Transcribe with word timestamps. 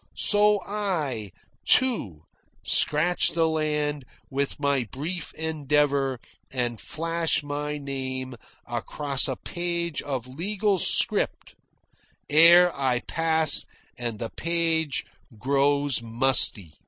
So 0.17 0.59
I, 0.65 1.31
too, 1.63 2.23
scratch 2.65 3.33
the 3.35 3.47
land 3.47 4.03
with 4.31 4.59
my 4.59 4.83
brief 4.85 5.31
endeavour 5.35 6.19
and 6.49 6.81
flash 6.81 7.43
my 7.43 7.77
name 7.77 8.33
across 8.65 9.27
a 9.27 9.35
page 9.35 10.01
of 10.01 10.25
legal 10.25 10.79
script 10.79 11.53
ere 12.31 12.75
I 12.75 13.01
pass 13.01 13.63
and 13.95 14.17
the 14.17 14.31
page 14.31 15.05
grows 15.37 16.01
musty. 16.01 16.73